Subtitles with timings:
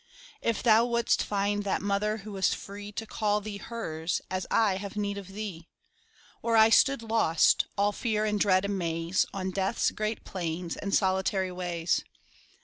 [0.41, 4.77] If thou wouldst find that mother who was free To call thee hers, as I
[4.77, 5.67] have need of thee;
[6.41, 11.51] Or I stood lost, all fear and dread amaze, On death's great plains and solitary
[11.51, 12.03] ways!